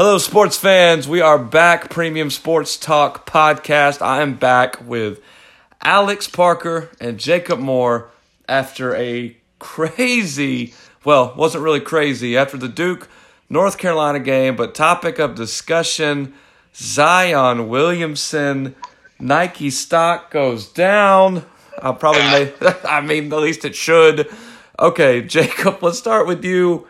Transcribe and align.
Hello, 0.00 0.16
sports 0.18 0.56
fans. 0.56 1.08
We 1.08 1.20
are 1.20 1.40
back. 1.40 1.90
Premium 1.90 2.30
Sports 2.30 2.76
Talk 2.76 3.28
podcast. 3.28 4.00
I 4.00 4.22
am 4.22 4.34
back 4.34 4.80
with 4.86 5.20
Alex 5.82 6.28
Parker 6.28 6.88
and 7.00 7.18
Jacob 7.18 7.58
Moore 7.58 8.08
after 8.48 8.94
a 8.94 9.36
crazy, 9.58 10.72
well, 11.04 11.34
wasn't 11.36 11.64
really 11.64 11.80
crazy, 11.80 12.36
after 12.36 12.56
the 12.56 12.68
Duke 12.68 13.08
North 13.50 13.76
Carolina 13.76 14.20
game, 14.20 14.54
but 14.54 14.72
topic 14.72 15.18
of 15.18 15.34
discussion 15.34 16.32
Zion 16.76 17.68
Williamson. 17.68 18.76
Nike 19.18 19.68
stock 19.68 20.30
goes 20.30 20.68
down. 20.68 21.44
I'll 21.82 21.92
probably 21.94 22.22
make, 22.22 22.54
I 22.84 23.00
mean, 23.00 23.32
at 23.32 23.40
least 23.40 23.64
it 23.64 23.74
should. 23.74 24.30
Okay, 24.78 25.22
Jacob, 25.22 25.82
let's 25.82 25.98
start 25.98 26.28
with 26.28 26.44
you 26.44 26.86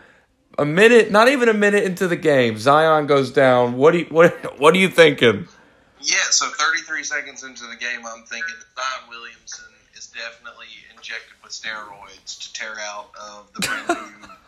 a 0.59 0.64
minute, 0.64 1.11
not 1.11 1.29
even 1.29 1.48
a 1.48 1.54
minute 1.54 1.84
into 1.84 2.09
the 2.09 2.16
game, 2.16 2.58
Zion 2.58 3.07
goes 3.07 3.30
down. 3.30 3.77
What 3.77 3.93
do 3.93 3.98
you, 4.00 4.07
what 4.07 4.58
what 4.58 4.75
are 4.75 4.79
you 4.79 4.89
thinking? 4.89 5.46
Yeah, 6.00 6.16
so 6.30 6.46
33 6.46 7.04
seconds 7.04 7.43
into 7.43 7.66
the 7.66 7.76
game, 7.76 8.00
I'm 8.07 8.25
thinking 8.25 8.54
that 8.58 8.82
Zion 8.82 9.08
Williamson 9.08 9.72
is 9.94 10.07
definitely 10.08 10.66
injected 10.94 11.35
with 11.43 11.52
steroids 11.52 12.40
to 12.40 12.52
tear 12.52 12.75
out 12.80 13.11
of 13.21 13.52
the 13.52 13.61
brand 13.61 13.89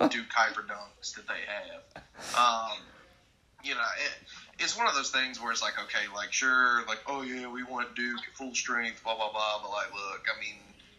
new 0.01 0.09
Duke 0.09 0.33
Hyper 0.33 0.63
Dunks 0.63 1.15
that 1.15 1.27
they 1.27 1.41
have. 1.47 2.05
Um, 2.39 2.79
you 3.65 3.75
know, 3.75 3.81
it, 3.81 4.65
it's 4.65 4.77
one 4.77 4.87
of 4.87 4.95
those 4.95 5.11
things 5.11 5.41
where 5.41 5.53
it's 5.53 5.63
like, 5.63 5.75
okay, 5.85 6.13
like 6.15 6.33
sure, 6.33 6.85
like 6.87 7.01
oh 7.07 7.23
yeah, 7.23 7.51
we 7.51 7.63
want 7.63 7.95
Duke 7.95 8.19
at 8.29 8.35
full 8.35 8.55
strength, 8.55 9.03
blah 9.05 9.17
blah 9.17 9.31
blah, 9.31 9.61
but 9.63 9.71
like, 9.71 9.93
look, 9.93 10.27
I 10.35 10.41
mean, 10.41 10.57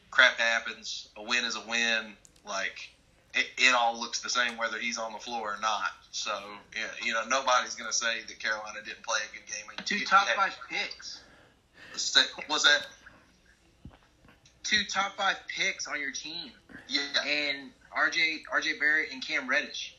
crap 0.10 0.38
happens. 0.38 1.10
A 1.18 1.24
win 1.24 1.44
is 1.44 1.56
a 1.56 1.64
win. 1.68 2.14
Like 2.46 2.90
it, 3.34 3.48
it, 3.58 3.74
all 3.74 4.00
looks 4.00 4.22
the 4.22 4.30
same 4.30 4.58
whether 4.58 4.78
he's 4.78 4.98
on 4.98 5.14
the 5.14 5.20
floor 5.20 5.56
or 5.56 5.62
not. 5.62 5.92
So, 6.12 6.32
yeah, 6.76 6.88
you 7.04 7.14
know, 7.14 7.22
nobody's 7.28 7.76
going 7.76 7.90
to 7.90 7.96
say 7.96 8.22
that 8.28 8.40
Carolina 8.40 8.80
didn't 8.86 9.04
play 9.04 9.20
a 9.30 9.36
good 9.36 9.46
game. 9.48 9.86
Two 9.86 10.06
top 10.06 10.28
five 10.36 10.58
picks. 10.70 11.22
Was 12.50 12.64
that? 12.64 12.88
Two 14.64 14.84
top 14.90 15.16
five 15.18 15.38
picks 15.48 15.88
on 15.88 16.00
your 16.00 16.12
team. 16.12 16.52
Yeah. 16.88 17.02
And 17.26 17.72
RJ, 17.98 18.42
RJ 18.54 18.80
Barrett 18.80 19.12
and 19.12 19.26
Cam 19.26 19.48
Reddish. 19.48 19.96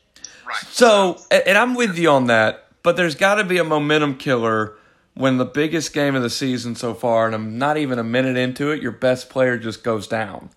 Right. 0.47 0.57
So, 0.69 1.17
and 1.31 1.57
I'm 1.57 1.75
with 1.75 1.97
you 1.97 2.09
on 2.09 2.27
that, 2.27 2.67
but 2.81 2.95
there's 2.95 3.15
got 3.15 3.35
to 3.35 3.43
be 3.43 3.57
a 3.57 3.63
momentum 3.63 4.17
killer 4.17 4.75
when 5.15 5.37
the 5.37 5.45
biggest 5.45 5.93
game 5.93 6.15
of 6.15 6.23
the 6.23 6.29
season 6.29 6.75
so 6.75 6.93
far, 6.93 7.27
and 7.27 7.35
I'm 7.35 7.57
not 7.57 7.77
even 7.77 7.99
a 7.99 8.03
minute 8.03 8.35
into 8.37 8.71
it, 8.71 8.81
your 8.81 8.91
best 8.91 9.29
player 9.29 9.57
just 9.57 9.83
goes 9.83 10.07
down 10.07 10.49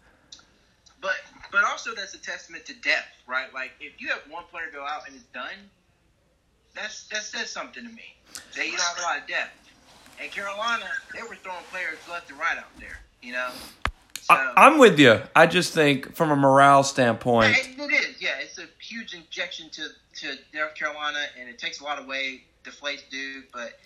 also 1.76 1.94
that's 1.94 2.14
a 2.14 2.18
testament 2.18 2.64
to 2.64 2.72
depth, 2.74 3.22
right? 3.26 3.52
Like 3.52 3.72
if 3.80 4.00
you 4.00 4.08
have 4.08 4.22
one 4.30 4.44
player 4.50 4.64
go 4.72 4.82
out 4.82 5.02
and 5.06 5.14
it's 5.14 5.24
done, 5.26 5.68
that's 6.74 7.06
that 7.08 7.22
says 7.22 7.50
something 7.50 7.84
to 7.84 7.90
me. 7.90 8.16
They 8.56 8.66
you 8.66 8.70
don't 8.72 8.80
have 8.80 8.98
a 8.98 9.02
lot 9.02 9.18
of 9.20 9.28
depth. 9.28 9.52
And 10.18 10.30
Carolina, 10.30 10.86
they 11.14 11.20
were 11.22 11.36
throwing 11.36 11.62
players 11.70 11.98
left 12.10 12.30
and 12.30 12.38
right 12.38 12.56
out 12.56 12.64
there. 12.80 12.98
You 13.20 13.32
know. 13.32 13.50
So, 14.22 14.34
I, 14.34 14.66
am 14.66 14.78
with 14.78 14.98
you. 14.98 15.20
I 15.36 15.46
just 15.46 15.74
think 15.74 16.16
from 16.16 16.30
a 16.30 16.36
morale 16.36 16.82
standpoint, 16.82 17.56
it, 17.58 17.78
it 17.78 17.92
is. 17.92 18.22
Yeah, 18.22 18.30
it's 18.40 18.58
a 18.58 18.64
huge 18.80 19.12
injection 19.12 19.68
to 19.72 19.88
to 20.20 20.38
North 20.54 20.74
Carolina, 20.74 21.18
and 21.38 21.50
it 21.50 21.58
takes 21.58 21.80
a 21.80 21.84
lot 21.84 22.02
away, 22.02 22.44
deflates 22.64 23.02
Duke, 23.10 23.44
but 23.52 23.78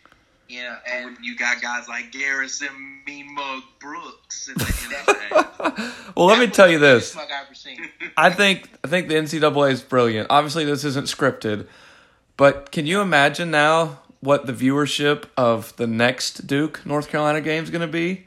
you 0.51 0.63
know, 0.63 0.77
and 0.87 1.15
when 1.15 1.25
you 1.25 1.37
got 1.37 1.63
guys 1.63 1.89
like 1.89 2.11
Garrison, 2.11 3.03
Me 3.07 3.23
Mug 3.23 3.63
Brooks. 3.79 4.51
well, 6.17 6.27
let 6.27 6.41
me 6.41 6.49
tell 6.49 6.69
you 6.69 6.79
this. 6.79 7.17
I 8.17 8.31
think 8.31 8.69
I 8.83 8.89
think 8.89 9.09
the 9.09 9.15
NCAA 9.15 9.73
is 9.73 9.81
brilliant. 9.81 10.27
Obviously, 10.29 10.65
this 10.65 10.85
isn't 10.85 11.07
scripted, 11.07 11.69
but 12.37 12.73
can 12.73 12.87
you 12.87 13.01
imagine 13.01 13.51
now 13.51 14.01
what 14.21 14.47
the 14.47 14.53
viewership 14.53 15.25
of 15.37 15.75
the 15.77 15.87
next 15.87 16.47
Duke 16.47 16.85
North 16.85 17.09
Carolina 17.09 17.41
game 17.41 17.63
is 17.63 17.71
going 17.71 17.81
to 17.81 17.87
be? 17.87 18.27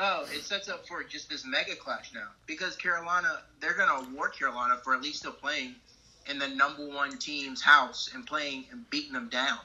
Oh, 0.00 0.26
it 0.32 0.42
sets 0.42 0.68
up 0.68 0.86
for 0.86 1.02
just 1.02 1.28
this 1.30 1.44
mega 1.44 1.74
clash 1.74 2.12
now 2.14 2.28
because 2.46 2.76
Carolina, 2.76 3.40
they're 3.60 3.74
going 3.74 3.88
to 3.88 4.10
award 4.10 4.32
Carolina 4.32 4.78
for 4.84 4.94
at 4.94 5.02
least 5.02 5.20
still 5.20 5.32
playing 5.32 5.74
in 6.28 6.38
the 6.38 6.48
number 6.48 6.86
one 6.86 7.16
team's 7.18 7.62
house 7.62 8.10
and 8.14 8.26
playing 8.26 8.66
and 8.70 8.88
beating 8.90 9.12
them 9.12 9.28
down. 9.28 9.58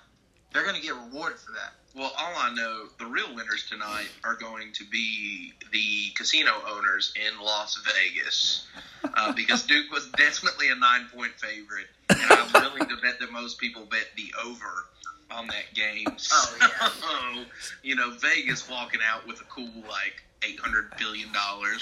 They're 0.54 0.64
going 0.64 0.76
to 0.76 0.82
get 0.82 0.94
rewarded 0.94 1.40
for 1.40 1.52
that. 1.54 1.74
Well, 1.96 2.12
all 2.18 2.34
I 2.38 2.54
know, 2.54 2.86
the 2.98 3.06
real 3.06 3.36
winners 3.36 3.68
tonight 3.70 4.10
are 4.24 4.36
going 4.36 4.72
to 4.74 4.86
be 4.86 5.54
the 5.72 6.12
casino 6.16 6.52
owners 6.68 7.14
in 7.16 7.44
Las 7.44 7.80
Vegas, 7.86 8.68
uh, 9.16 9.32
because 9.36 9.64
Duke 9.64 9.92
was 9.92 10.10
definitely 10.18 10.70
a 10.70 10.76
nine-point 10.76 11.34
favorite, 11.34 11.88
and 12.10 12.20
I'm 12.20 12.52
willing 12.54 12.90
to 12.90 12.96
bet 13.02 13.20
that 13.20 13.32
most 13.32 13.60
people 13.60 13.86
bet 13.86 14.08
the 14.16 14.34
over 14.44 14.88
on 15.30 15.48
that 15.48 15.74
game. 15.74 16.08
Oh 16.32 16.56
yeah. 16.60 17.44
you 17.84 17.96
know, 17.96 18.12
Vegas 18.12 18.70
walking 18.70 19.00
out 19.08 19.28
with 19.28 19.42
a 19.42 19.46
cool 19.46 19.70
like 19.88 20.24
eight 20.48 20.60
hundred 20.60 20.92
billion 20.98 21.30
dollars. 21.32 21.82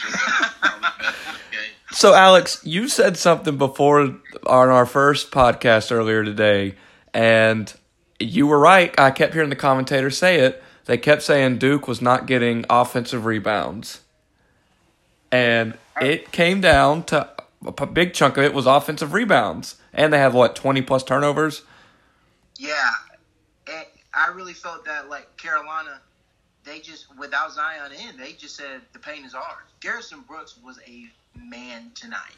so, 1.91 2.13
Alex, 2.13 2.61
you 2.63 2.87
said 2.87 3.17
something 3.17 3.57
before 3.57 4.19
on 4.45 4.69
our 4.69 4.85
first 4.85 5.31
podcast 5.31 5.91
earlier 5.91 6.23
today, 6.23 6.75
and 7.13 7.73
you 8.23 8.47
were 8.47 8.59
right. 8.59 8.93
I 8.99 9.11
kept 9.11 9.33
hearing 9.33 9.49
the 9.49 9.55
commentators 9.55 10.17
say 10.17 10.39
it. 10.39 10.63
They 10.85 10.97
kept 10.97 11.21
saying 11.21 11.59
Duke 11.59 11.87
was 11.87 12.01
not 12.01 12.25
getting 12.25 12.65
offensive 12.69 13.25
rebounds. 13.25 14.01
And 15.31 15.77
it 16.01 16.31
came 16.31 16.59
down 16.59 17.03
to 17.05 17.29
a 17.65 17.85
big 17.85 18.13
chunk 18.13 18.37
of 18.37 18.43
it 18.43 18.53
was 18.53 18.65
offensive 18.65 19.13
rebounds. 19.13 19.75
And 19.93 20.11
they 20.11 20.17
had 20.17 20.33
what, 20.33 20.55
20 20.55 20.81
plus 20.81 21.03
turnovers? 21.03 21.63
Yeah. 22.57 22.89
I 24.13 24.27
really 24.27 24.53
felt 24.53 24.85
that 24.85 25.09
like 25.09 25.37
Carolina 25.37 26.01
they 26.63 26.79
just 26.79 27.07
without 27.17 27.51
Zion 27.51 27.91
in, 27.91 28.17
they 28.17 28.33
just 28.33 28.55
said 28.55 28.81
the 28.93 28.99
pain 28.99 29.25
is 29.25 29.33
ours. 29.33 29.65
Garrison 29.79 30.21
Brooks 30.27 30.57
was 30.63 30.79
a 30.87 31.07
man 31.35 31.91
tonight. 31.95 32.35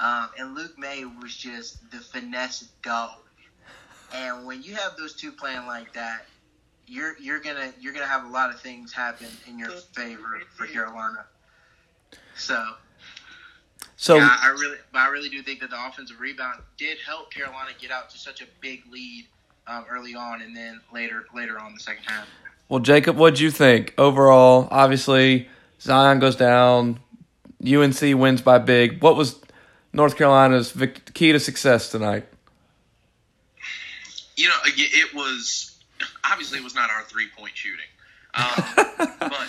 Um, 0.00 0.28
and 0.38 0.54
Luke 0.54 0.76
Maye 0.78 1.04
was 1.04 1.36
just 1.36 1.90
the 1.90 1.98
finesse 1.98 2.68
dog. 2.82 3.18
And 4.14 4.46
when 4.46 4.62
you 4.62 4.74
have 4.74 4.96
those 4.96 5.14
two 5.14 5.32
playing 5.32 5.66
like 5.66 5.92
that, 5.94 6.26
you're 6.86 7.16
you're 7.18 7.38
gonna 7.38 7.72
you're 7.80 7.92
gonna 7.92 8.06
have 8.06 8.24
a 8.24 8.28
lot 8.28 8.50
of 8.50 8.60
things 8.60 8.92
happen 8.92 9.28
in 9.48 9.58
your 9.58 9.70
favor 9.70 10.40
for 10.56 10.66
Carolina. 10.66 11.24
So, 12.36 12.64
so 13.96 14.16
yeah, 14.16 14.36
I 14.42 14.48
really 14.48 14.78
but 14.92 14.98
I 14.98 15.08
really 15.08 15.28
do 15.28 15.42
think 15.42 15.60
that 15.60 15.70
the 15.70 15.86
offensive 15.86 16.18
rebound 16.20 16.60
did 16.76 16.98
help 17.06 17.32
Carolina 17.32 17.70
get 17.80 17.90
out 17.92 18.10
to 18.10 18.18
such 18.18 18.42
a 18.42 18.46
big 18.60 18.82
lead 18.90 19.26
um, 19.68 19.84
early 19.88 20.14
on, 20.14 20.42
and 20.42 20.56
then 20.56 20.80
later 20.92 21.26
later 21.34 21.60
on 21.60 21.74
the 21.74 21.80
second 21.80 22.04
half. 22.04 22.26
Well, 22.68 22.80
Jacob, 22.80 23.16
what'd 23.16 23.38
you 23.38 23.50
think 23.50 23.94
overall? 23.98 24.68
Obviously, 24.70 25.48
Zion 25.80 26.18
goes 26.18 26.36
down. 26.36 27.00
UNC 27.66 28.00
wins 28.00 28.40
by 28.40 28.58
big. 28.58 29.02
What 29.02 29.16
was 29.16 29.38
North 29.92 30.16
Carolina's 30.16 30.74
key 31.14 31.32
to 31.32 31.40
success 31.40 31.90
tonight? 31.90 32.26
You 34.40 34.48
know, 34.48 34.56
it 34.64 35.14
was 35.14 35.76
obviously 36.24 36.58
it 36.58 36.64
was 36.64 36.74
not 36.74 36.90
our 36.90 37.02
three 37.02 37.28
point 37.36 37.52
shooting, 37.54 37.84
um, 38.34 38.46
but 39.18 39.48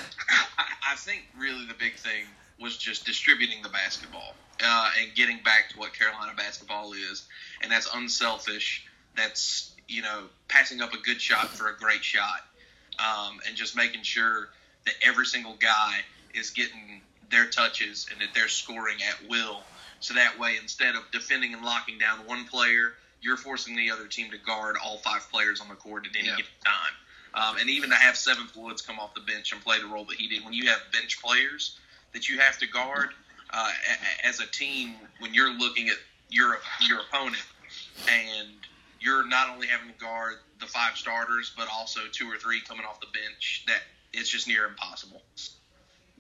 I 0.86 0.96
think 0.98 1.24
really 1.40 1.66
the 1.66 1.76
big 1.80 1.96
thing 1.96 2.26
was 2.60 2.76
just 2.76 3.06
distributing 3.06 3.64
the 3.64 3.70
basketball 3.70 4.36
uh, 4.62 4.90
and 5.02 5.16
getting 5.16 5.42
back 5.44 5.70
to 5.70 5.80
what 5.80 5.94
Carolina 5.94 6.34
basketball 6.36 6.92
is, 6.92 7.26
and 7.64 7.72
that's 7.72 7.88
unselfish. 7.96 8.86
That's 9.16 9.74
you 9.88 10.02
know 10.02 10.24
passing 10.50 10.82
up 10.82 10.94
a 10.94 10.98
good 10.98 11.22
shot 11.22 11.48
for 11.48 11.70
a 11.70 11.78
great 11.78 12.04
shot, 12.04 12.42
um, 13.00 13.40
and 13.48 13.56
just 13.56 13.78
making 13.78 14.04
sure 14.04 14.50
that 14.86 14.96
every 15.02 15.26
single 15.26 15.56
guy 15.56 16.00
is 16.34 16.50
getting 16.50 17.02
their 17.30 17.48
touches 17.48 18.08
and 18.12 18.20
that 18.20 18.34
they're 18.34 18.50
scoring 18.50 18.98
at 19.08 19.30
will. 19.30 19.62
So 20.02 20.16
that 20.16 20.38
way, 20.38 20.56
instead 20.62 20.96
of 20.96 21.04
defending 21.14 21.54
and 21.54 21.64
locking 21.64 21.98
down 21.98 22.26
one 22.26 22.44
player, 22.46 22.94
you're 23.22 23.38
forcing 23.38 23.76
the 23.76 23.92
other 23.92 24.08
team 24.08 24.32
to 24.32 24.38
guard 24.38 24.76
all 24.84 24.98
five 24.98 25.28
players 25.32 25.62
on 25.62 25.70
the 25.70 25.76
court 25.76 26.06
at 26.08 26.16
any 26.16 26.28
yeah. 26.28 26.36
given 26.36 26.52
time. 26.66 26.94
Um, 27.34 27.58
and 27.60 27.70
even 27.70 27.90
to 27.90 27.96
have 27.96 28.18
Seventh 28.18 28.56
Woods 28.58 28.82
come 28.82 29.00
off 29.00 29.14
the 29.14 29.22
bench 29.22 29.54
and 29.54 29.64
play 29.64 29.80
the 29.80 29.86
role 29.86 30.04
that 30.06 30.18
he 30.18 30.28
did, 30.28 30.44
when 30.44 30.54
you 30.54 30.70
have 30.70 30.80
bench 30.92 31.22
players 31.22 31.78
that 32.14 32.28
you 32.28 32.40
have 32.40 32.58
to 32.58 32.68
guard 32.68 33.10
uh, 33.52 33.72
as 34.24 34.40
a 34.42 34.48
team, 34.48 34.96
when 35.20 35.34
you're 35.34 35.54
looking 35.54 35.88
at 35.88 35.96
your 36.30 36.58
your 36.88 37.00
opponent 37.02 37.44
and 38.10 38.50
you're 39.00 39.26
not 39.28 39.50
only 39.50 39.68
having 39.68 39.88
to 39.94 40.00
guard 40.00 40.36
the 40.60 40.66
five 40.66 40.98
starters, 40.98 41.54
but 41.56 41.68
also 41.74 42.02
two 42.12 42.30
or 42.30 42.38
three 42.38 42.60
coming 42.62 42.86
off 42.86 43.00
the 43.00 43.08
bench, 43.14 43.64
that 43.68 43.82
it's 44.14 44.30
just 44.30 44.48
near 44.48 44.66
impossible. 44.66 45.22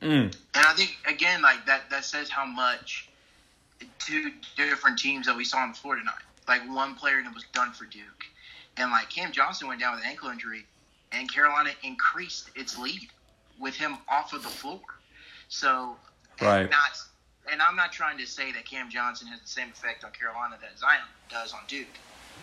Mm. 0.01 0.33
And 0.33 0.33
I 0.55 0.73
think 0.73 0.97
again, 1.07 1.41
like 1.41 1.65
that, 1.65 1.89
that 1.89 2.05
says 2.05 2.29
how 2.29 2.45
much 2.45 3.09
two 3.99 4.31
different 4.55 4.97
teams 4.97 5.25
that 5.25 5.35
we 5.35 5.43
saw 5.43 5.57
on 5.57 5.69
the 5.69 5.77
floor 5.77 5.95
tonight 5.95 6.23
like 6.51 6.69
one 6.75 6.95
player 6.95 7.17
and 7.17 7.27
it 7.27 7.33
was 7.33 7.45
done 7.53 7.71
for 7.71 7.85
Duke. 7.85 8.25
And 8.77 8.91
like 8.91 9.09
Cam 9.09 9.31
Johnson 9.31 9.67
went 9.67 9.79
down 9.79 9.95
with 9.95 10.03
an 10.03 10.09
ankle 10.09 10.29
injury, 10.29 10.65
and 11.11 11.31
Carolina 11.31 11.71
increased 11.83 12.49
its 12.55 12.77
lead 12.77 13.07
with 13.59 13.75
him 13.75 13.97
off 14.09 14.33
of 14.33 14.43
the 14.43 14.49
floor. 14.49 14.79
So, 15.49 15.95
right. 16.41 16.69
Not, 16.69 16.91
and 17.51 17.61
I'm 17.61 17.75
not 17.75 17.91
trying 17.91 18.17
to 18.17 18.25
say 18.25 18.51
that 18.53 18.65
Cam 18.65 18.89
Johnson 18.89 19.27
has 19.27 19.41
the 19.41 19.47
same 19.47 19.69
effect 19.69 20.03
on 20.03 20.11
Carolina 20.11 20.55
that 20.61 20.77
Zion 20.79 21.01
does 21.29 21.53
on 21.53 21.59
Duke, 21.67 21.87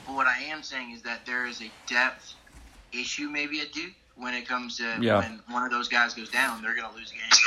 But 0.07 0.15
what 0.15 0.27
I 0.27 0.39
am 0.43 0.63
saying 0.63 0.93
is 0.93 1.03
that 1.03 1.25
there 1.27 1.47
is 1.47 1.61
a 1.63 1.71
depth 1.87 2.35
issue 2.93 3.29
maybe 3.29 3.61
at 3.61 3.73
Duke 3.73 3.93
when 4.17 4.35
it 4.35 4.47
comes 4.47 4.77
to 4.79 4.97
Yeah. 5.01 5.19
when 5.21 5.41
one 5.49 5.65
of 5.65 5.71
those 5.71 5.89
guys 5.89 6.15
goes 6.15 6.31
down, 6.31 6.63
they're 6.63 6.75
going 6.75 6.91
to 6.91 6.97
lose 6.97 7.11
games. 7.11 7.41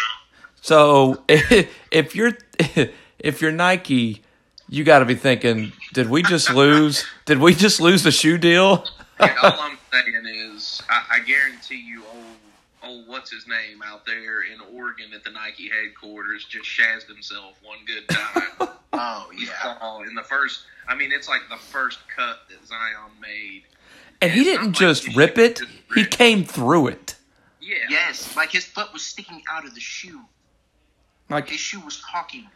So 0.61 1.23
if 1.29 2.15
you're 2.15 2.37
if 3.19 3.41
you're 3.41 3.51
Nike, 3.51 4.21
you 4.71 4.83
got 4.83 4.99
to 4.99 5.05
be 5.05 5.13
thinking, 5.15 5.73
did 5.93 6.09
we 6.09 6.23
just 6.23 6.49
lose? 6.49 7.05
Did 7.25 7.37
we 7.39 7.53
just 7.53 7.79
lose 7.79 8.01
the 8.01 8.11
shoe 8.11 8.39
deal? 8.39 8.85
Yeah, 9.19 9.35
all 9.43 9.59
I'm 9.59 9.77
saying 9.93 10.25
is, 10.25 10.81
I, 10.89 11.03
I 11.11 11.19
guarantee 11.19 11.75
you, 11.79 12.01
old, 12.11 12.25
old, 12.81 13.07
what's 13.07 13.31
his 13.31 13.45
name 13.47 13.83
out 13.85 14.03
there 14.03 14.41
in 14.41 14.59
Oregon 14.75 15.13
at 15.13 15.23
the 15.23 15.29
Nike 15.29 15.69
headquarters 15.69 16.43
just 16.45 16.65
shazzed 16.67 17.05
himself 17.07 17.53
one 17.61 17.77
good 17.85 18.07
time. 18.09 18.69
Oh 18.93 19.31
yeah. 19.37 20.01
in 20.09 20.15
the 20.15 20.23
first, 20.23 20.61
I 20.87 20.95
mean, 20.95 21.11
it's 21.11 21.29
like 21.29 21.41
the 21.51 21.55
first 21.57 21.99
cut 22.13 22.39
that 22.49 22.65
Zion 22.67 23.11
made. 23.21 23.61
And 24.21 24.31
he 24.31 24.43
didn't 24.43 24.61
not 24.61 24.67
like 24.69 24.79
just 24.79 25.15
rip 25.15 25.37
it; 25.37 25.57
just 25.57 25.69
he 25.93 26.01
ripped. 26.01 26.17
came 26.17 26.43
through 26.43 26.87
it. 26.87 27.15
Yeah. 27.61 27.75
Yes, 27.91 28.35
like 28.35 28.51
his 28.51 28.65
foot 28.65 28.91
was 28.91 29.03
sticking 29.03 29.43
out 29.51 29.65
of 29.67 29.75
the 29.75 29.79
shoe. 29.79 30.21
Like 31.29 31.47
His 31.47 31.59
shoe 31.59 31.79
was 31.81 32.01
talking. 32.11 32.47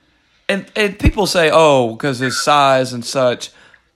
And 0.49 0.65
and 0.75 0.97
people 0.99 1.27
say, 1.27 1.49
oh, 1.51 1.93
because 1.93 2.19
his 2.19 2.41
size 2.41 2.93
and 2.93 3.03
such. 3.05 3.51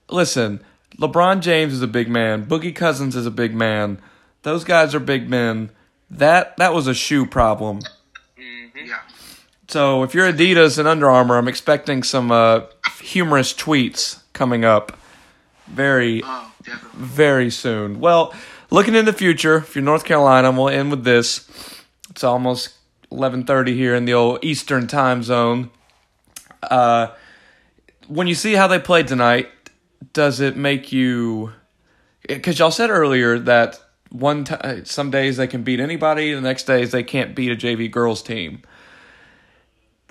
Listen, 0.10 0.62
LeBron 0.98 1.42
James 1.42 1.74
is 1.74 1.82
a 1.82 1.88
big 1.88 2.10
man. 2.10 2.46
Boogie 2.46 2.76
Cousins 2.76 3.16
is 3.16 3.26
a 3.26 3.32
big 3.32 3.54
man. 3.54 4.00
Those 4.44 4.64
guys 4.64 4.96
are 4.96 5.00
big 5.00 5.30
men. 5.30 5.70
That 6.10 6.58
that 6.58 6.74
was 6.74 6.88
a 6.88 6.94
shoe 6.94 7.26
problem. 7.26 7.80
Mhm. 8.40 8.88
Yeah. 8.88 9.00
So 9.68 10.02
if 10.04 10.14
you're 10.16 10.32
Adidas 10.32 10.80
and 10.80 10.88
Under 10.88 11.10
Armour, 11.10 11.38
I'm 11.38 11.48
expecting 11.48 12.02
some 12.02 12.32
uh, 12.32 12.62
humorous 13.02 13.54
tweets 13.54 14.22
coming 14.34 14.66
up 14.66 14.98
very 15.68 16.24
Oh, 16.26 16.52
very 16.96 17.52
soon. 17.52 18.00
Well, 18.00 18.34
looking 18.72 18.96
in 18.96 19.06
the 19.06 19.14
future, 19.14 19.58
if 19.58 19.76
you're 19.76 19.84
North 19.84 20.06
Carolina, 20.06 20.52
we'll 20.52 20.70
end 20.70 20.90
with 20.90 21.04
this. 21.04 21.48
It's 22.10 22.24
almost 22.24 22.70
11:30 23.12 23.76
here 23.76 23.94
in 23.94 24.06
the 24.06 24.14
old 24.16 24.40
Eastern 24.44 24.88
Time 24.88 25.22
Zone. 25.22 25.70
Uh, 26.70 27.08
when 28.08 28.28
you 28.28 28.36
see 28.36 28.54
how 28.54 28.68
they 28.68 28.80
played 28.80 29.08
tonight, 29.08 29.50
does 30.14 30.40
it 30.40 30.56
make 30.56 30.92
you? 30.92 31.54
Because 32.28 32.60
y'all 32.60 32.72
said 32.72 32.90
earlier 32.90 33.40
that 33.40 33.80
one 34.12 34.44
t- 34.44 34.56
some 34.86 35.12
days 35.12 35.38
they 35.38 35.48
can 35.48 35.64
beat 35.64 35.80
anybody, 35.80 36.34
the 36.34 36.42
next 36.42 36.64
days 36.64 36.92
they 36.92 37.04
can't 37.04 37.36
beat 37.36 37.52
a 37.52 37.56
JV 37.56 37.90
girls 37.90 38.22
team. 38.22 38.62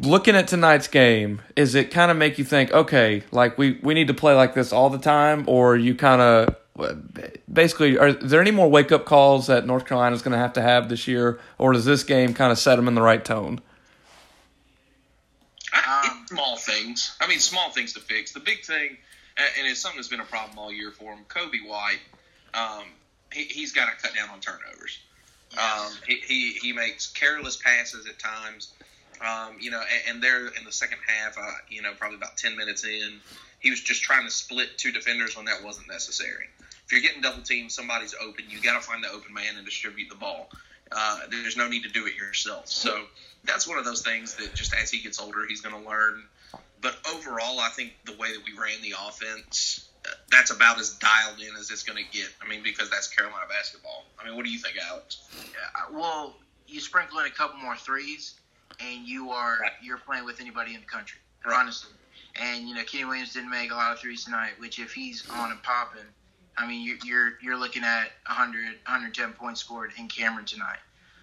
Looking 0.00 0.36
at 0.36 0.46
tonight's 0.46 0.86
game, 0.86 1.42
is 1.56 1.74
it 1.74 1.90
kind 1.90 2.10
of 2.10 2.16
make 2.16 2.38
you 2.38 2.44
think, 2.44 2.72
okay, 2.72 3.24
like 3.32 3.58
we, 3.58 3.80
we 3.82 3.94
need 3.94 4.06
to 4.06 4.14
play 4.14 4.34
like 4.34 4.54
this 4.54 4.72
all 4.72 4.90
the 4.90 4.98
time, 4.98 5.44
or 5.48 5.76
you 5.76 5.94
kind 5.94 6.20
of 6.20 6.54
basically, 7.52 7.98
are 7.98 8.12
there 8.12 8.40
any 8.40 8.52
more 8.52 8.70
wake 8.70 8.92
up 8.92 9.04
calls 9.04 9.48
that 9.48 9.66
North 9.66 9.86
Carolina 9.86 10.14
is 10.14 10.22
going 10.22 10.32
to 10.32 10.38
have 10.38 10.52
to 10.52 10.62
have 10.62 10.88
this 10.88 11.08
year, 11.08 11.40
or 11.58 11.72
does 11.72 11.84
this 11.84 12.04
game 12.04 12.34
kind 12.34 12.52
of 12.52 12.58
set 12.58 12.76
them 12.76 12.86
in 12.86 12.94
the 12.94 13.02
right 13.02 13.24
tone? 13.24 13.60
Small 16.28 16.58
things. 16.58 17.16
I 17.22 17.26
mean, 17.26 17.38
small 17.38 17.70
things 17.70 17.94
to 17.94 18.00
fix. 18.00 18.32
The 18.32 18.40
big 18.40 18.62
thing, 18.62 18.98
and 19.38 19.66
it's 19.66 19.80
something 19.80 19.96
that's 19.96 20.08
been 20.08 20.20
a 20.20 20.24
problem 20.24 20.58
all 20.58 20.70
year 20.70 20.90
for 20.90 21.10
him. 21.10 21.24
Coby 21.26 21.66
White, 21.66 22.00
um, 22.52 22.84
he, 23.32 23.44
he's 23.44 23.72
got 23.72 23.86
to 23.86 23.96
cut 24.02 24.14
down 24.14 24.28
on 24.28 24.40
turnovers. 24.40 24.98
Um, 25.56 25.90
he, 26.06 26.16
he 26.16 26.52
he 26.52 26.72
makes 26.74 27.06
careless 27.06 27.56
passes 27.56 28.06
at 28.06 28.18
times. 28.18 28.74
Um, 29.22 29.56
you 29.58 29.70
know, 29.70 29.80
and, 29.80 30.16
and 30.16 30.22
there 30.22 30.48
in 30.48 30.64
the 30.66 30.72
second 30.72 30.98
half, 31.06 31.38
uh, 31.38 31.50
you 31.70 31.80
know, 31.80 31.92
probably 31.98 32.18
about 32.18 32.36
ten 32.36 32.58
minutes 32.58 32.84
in, 32.84 33.20
he 33.58 33.70
was 33.70 33.80
just 33.80 34.02
trying 34.02 34.26
to 34.26 34.30
split 34.30 34.76
two 34.76 34.92
defenders 34.92 35.34
when 35.34 35.46
that 35.46 35.64
wasn't 35.64 35.88
necessary. 35.88 36.44
If 36.84 36.92
you're 36.92 37.00
getting 37.00 37.22
double 37.22 37.40
teamed, 37.40 37.72
somebody's 37.72 38.14
open. 38.20 38.44
You 38.50 38.60
got 38.60 38.74
to 38.74 38.86
find 38.86 39.02
the 39.02 39.08
open 39.08 39.32
man 39.32 39.56
and 39.56 39.64
distribute 39.64 40.10
the 40.10 40.16
ball. 40.16 40.50
Uh, 40.90 41.20
there's 41.30 41.56
no 41.56 41.68
need 41.68 41.82
to 41.82 41.88
do 41.90 42.06
it 42.06 42.16
yourself. 42.16 42.68
So 42.68 43.04
that's 43.44 43.66
one 43.68 43.78
of 43.78 43.84
those 43.84 44.02
things 44.02 44.36
that 44.36 44.54
just 44.54 44.74
as 44.74 44.90
he 44.90 45.00
gets 45.02 45.20
older, 45.20 45.46
he's 45.46 45.60
going 45.60 45.80
to 45.82 45.88
learn. 45.88 46.22
But 46.80 46.96
overall, 47.12 47.60
I 47.60 47.68
think 47.70 47.92
the 48.04 48.12
way 48.12 48.32
that 48.32 48.42
we 48.44 48.52
ran 48.58 48.80
the 48.82 48.94
offense, 49.06 49.88
uh, 50.06 50.10
that's 50.30 50.50
about 50.50 50.78
as 50.78 50.90
dialed 50.94 51.40
in 51.40 51.54
as 51.56 51.70
it's 51.70 51.82
going 51.82 52.02
to 52.02 52.10
get. 52.18 52.28
I 52.42 52.48
mean, 52.48 52.62
because 52.62 52.88
that's 52.90 53.08
Carolina 53.08 53.46
basketball. 53.48 54.04
I 54.20 54.26
mean, 54.26 54.36
what 54.36 54.44
do 54.44 54.50
you 54.50 54.58
think, 54.58 54.76
Alex? 54.88 55.28
Yeah, 55.52 55.96
well, 55.96 56.36
you 56.66 56.80
sprinkle 56.80 57.18
in 57.18 57.26
a 57.26 57.30
couple 57.30 57.58
more 57.58 57.76
threes, 57.76 58.34
and 58.80 59.06
you 59.06 59.30
are 59.30 59.58
Right. 59.60 59.72
you're 59.82 59.98
playing 59.98 60.24
with 60.24 60.40
anybody 60.40 60.74
in 60.74 60.80
the 60.80 60.86
country, 60.86 61.20
Right. 61.44 61.56
honestly. 61.58 61.90
And 62.36 62.68
you 62.68 62.74
know, 62.74 62.84
Kenny 62.84 63.04
Williams 63.04 63.32
didn't 63.32 63.50
make 63.50 63.72
a 63.72 63.74
lot 63.74 63.92
of 63.92 63.98
threes 63.98 64.24
tonight, 64.24 64.52
which 64.58 64.78
if 64.78 64.92
he's 64.92 65.24
on 65.30 65.50
and 65.50 65.60
popping, 65.62 66.04
I 66.58 66.66
mean, 66.66 66.84
you're 66.84 66.98
you're, 67.04 67.32
you're 67.40 67.56
looking 67.56 67.84
at 67.84 68.10
100, 68.26 68.64
110 68.64 69.32
points 69.34 69.60
scored 69.60 69.92
in 69.96 70.08
Cameron 70.08 70.44
tonight. 70.44 70.78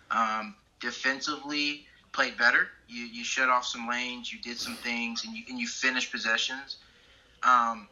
Um, 0.10 0.56
defensively, 0.80 1.86
played 2.14 2.38
better. 2.38 2.70
You 2.88 3.04
you 3.04 3.24
shut 3.24 3.50
off 3.50 3.66
some 3.66 3.88
lanes, 3.88 4.32
you 4.32 4.40
did 4.40 4.58
some 4.58 4.76
things, 4.76 5.26
and 5.26 5.36
you 5.36 5.44
and 5.50 5.60
you 5.60 5.68
finished 5.68 6.12
possessions. 6.12 6.78
Um, 7.44 7.88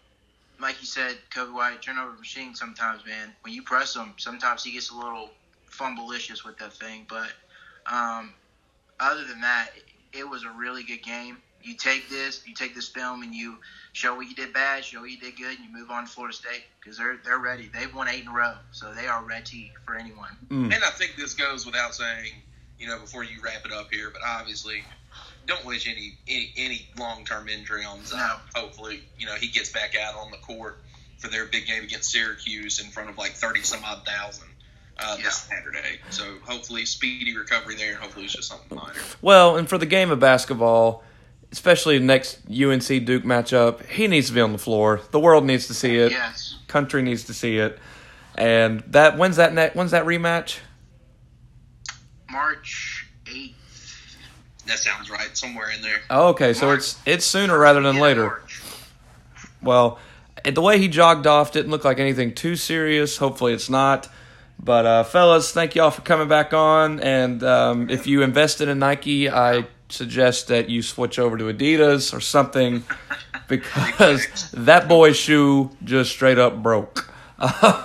like 0.59 0.79
you 0.79 0.87
said, 0.87 1.17
Coby 1.33 1.53
White, 1.53 1.81
turnover 1.81 2.13
machine. 2.13 2.55
Sometimes, 2.55 3.05
man, 3.05 3.33
when 3.41 3.53
you 3.53 3.61
press 3.61 3.95
him, 3.95 4.13
sometimes 4.17 4.63
he 4.63 4.71
gets 4.71 4.91
a 4.91 4.95
little 4.95 5.29
fumbleicious 5.69 6.45
with 6.45 6.57
that 6.59 6.73
thing. 6.73 7.05
But 7.09 7.31
um, 7.91 8.33
other 8.99 9.25
than 9.25 9.41
that, 9.41 9.71
it, 9.75 10.19
it 10.19 10.29
was 10.29 10.45
a 10.45 10.51
really 10.51 10.83
good 10.83 11.03
game. 11.03 11.37
You 11.63 11.75
take 11.75 12.09
this, 12.09 12.41
you 12.45 12.53
take 12.53 12.75
this 12.75 12.87
film, 12.89 13.23
and 13.23 13.33
you 13.33 13.57
show 13.93 14.15
what 14.15 14.27
you 14.27 14.35
did 14.35 14.53
bad, 14.53 14.83
show 14.83 15.01
what 15.01 15.11
you 15.11 15.17
did 15.17 15.37
good, 15.37 15.57
and 15.57 15.65
you 15.65 15.71
move 15.71 15.89
on 15.89 16.05
to 16.05 16.09
Florida 16.11 16.35
State 16.35 16.63
because 16.79 16.97
they're 16.97 17.17
they're 17.23 17.39
ready. 17.39 17.69
They've 17.73 17.93
won 17.93 18.07
eight 18.07 18.23
in 18.23 18.27
a 18.27 18.33
row, 18.33 18.55
so 18.71 18.93
they 18.93 19.07
are 19.07 19.23
ready 19.23 19.71
for 19.85 19.95
anyone. 19.95 20.35
Mm. 20.49 20.73
And 20.73 20.83
I 20.83 20.89
think 20.89 21.15
this 21.17 21.33
goes 21.33 21.65
without 21.65 21.95
saying, 21.95 22.33
you 22.79 22.87
know, 22.87 22.99
before 22.99 23.23
you 23.23 23.37
wrap 23.43 23.65
it 23.65 23.71
up 23.71 23.91
here, 23.91 24.09
but 24.11 24.21
obviously, 24.25 24.83
don't 25.47 25.63
wish 25.65 25.87
any 25.87 26.17
any, 26.27 26.53
any 26.57 26.87
long 26.97 27.23
term 27.25 27.47
injury 27.47 27.85
on 27.85 28.03
Zion. 28.05 28.39
No. 28.55 28.61
Hopefully, 28.61 29.03
you 29.17 29.25
know, 29.25 29.35
he 29.35 29.47
gets 29.47 29.71
back 29.71 29.95
out 29.95 30.15
on 30.15 30.31
the 30.31 30.37
court 30.37 30.79
for 31.17 31.29
their 31.29 31.45
big 31.45 31.65
game 31.65 31.83
against 31.83 32.11
Syracuse 32.11 32.79
in 32.83 32.89
front 32.91 33.09
of 33.09 33.17
like 33.17 33.31
thirty 33.31 33.61
some 33.61 33.83
odd 33.85 34.05
thousand 34.05 34.47
uh, 34.97 35.15
Yeah. 35.17 35.23
this 35.25 35.37
Saturday. 35.37 35.99
So 36.09 36.23
hopefully, 36.43 36.85
speedy 36.85 37.37
recovery 37.37 37.75
there, 37.75 37.91
and 37.91 37.99
hopefully, 37.99 38.25
it's 38.25 38.33
just 38.35 38.49
something 38.49 38.75
minor. 38.77 38.99
Well, 39.21 39.55
and 39.55 39.69
for 39.69 39.77
the 39.77 39.85
game 39.85 40.11
of 40.11 40.19
basketball, 40.19 41.03
especially 41.53 41.99
next 41.99 42.39
UNC 42.49 43.05
Duke 43.05 43.23
matchup, 43.23 43.85
he 43.85 44.07
needs 44.07 44.27
to 44.27 44.33
be 44.33 44.41
on 44.41 44.51
the 44.51 44.57
floor. 44.57 44.99
The 45.11 45.19
world 45.19 45.45
needs 45.45 45.67
to 45.67 45.73
see 45.73 45.95
it. 45.95 46.11
Yes, 46.11 46.57
Country 46.67 47.03
needs 47.03 47.25
to 47.25 47.33
see 47.33 47.57
it. 47.57 47.79
And 48.35 48.81
that 48.87 49.17
when's 49.17 49.37
that 49.37 49.53
net? 49.53 49.75
When's 49.75 49.91
that 49.91 50.05
rematch? 50.05 50.57
March 52.29 53.07
eighth. 53.27 54.17
That 54.65 54.79
sounds 54.79 55.11
right, 55.11 55.37
somewhere 55.37 55.69
in 55.69 55.83
there. 55.83 56.01
Oh, 56.09 56.29
okay, 56.29 56.53
so 56.53 56.65
March. 56.65 56.79
it's 56.79 57.01
it's 57.05 57.25
sooner 57.25 57.57
rather 57.57 57.81
than 57.81 57.97
later. 57.97 58.25
March. 58.25 58.61
Well, 59.61 59.99
the 60.43 60.61
way 60.61 60.79
he 60.79 60.87
jogged 60.87 61.27
off 61.27 61.51
didn't 61.51 61.69
look 61.69 61.85
like 61.85 61.99
anything 61.99 62.33
too 62.33 62.55
serious. 62.55 63.17
Hopefully, 63.17 63.53
it's 63.53 63.69
not. 63.69 64.09
But 64.59 64.85
uh, 64.85 65.03
fellas, 65.03 65.51
thank 65.51 65.75
y'all 65.75 65.91
for 65.91 66.01
coming 66.01 66.27
back 66.27 66.53
on. 66.53 66.99
And 66.99 67.43
um, 67.43 67.89
if 67.91 68.07
you 68.07 68.23
invested 68.23 68.69
in 68.69 68.79
Nike, 68.79 69.29
I 69.29 69.67
suggest 69.93 70.47
that 70.47 70.69
you 70.69 70.81
switch 70.81 71.19
over 71.19 71.37
to 71.37 71.45
Adidas 71.45 72.13
or 72.13 72.19
something 72.19 72.83
because 73.47 74.51
that 74.51 74.87
boy's 74.87 75.15
shoe 75.15 75.71
just 75.83 76.11
straight 76.11 76.39
up 76.39 76.61
broke. 76.61 77.09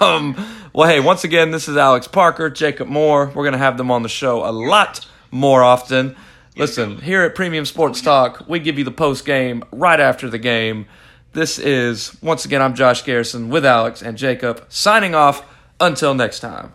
Um, 0.01 0.37
well, 0.73 0.89
hey, 0.89 1.01
once 1.01 1.25
again, 1.25 1.51
this 1.51 1.69
is 1.69 1.77
Alex 1.77 2.07
Parker, 2.07 2.51
Jacob 2.51 2.89
Moore. 2.89 3.33
We're 3.35 3.45
gonna 3.45 3.59
have 3.59 3.77
them 3.77 3.91
on 3.91 4.03
the 4.03 4.09
show 4.09 4.49
a 4.49 4.53
lot 4.53 5.07
more 5.31 5.63
often. 5.63 6.17
Listen, 6.57 7.01
here 7.01 7.23
at 7.23 7.35
Premium 7.35 7.65
Sports 7.65 8.01
Talk, 8.01 8.49
we 8.49 8.59
give 8.59 8.79
you 8.79 8.85
the 8.85 8.91
post 8.91 9.25
game 9.25 9.65
right 9.71 10.01
after 10.01 10.29
the 10.29 10.39
game. 10.39 10.87
This 11.33 11.59
is, 11.59 12.17
once 12.23 12.45
again, 12.45 12.63
I'm 12.63 12.75
Josh 12.75 13.03
Garrison 13.03 13.49
with 13.49 13.65
Alex 13.65 14.03
and 14.03 14.17
Jacob 14.17 14.65
signing 14.69 15.15
off. 15.15 15.45
Until 15.81 16.13
next 16.15 16.41
time. 16.41 16.73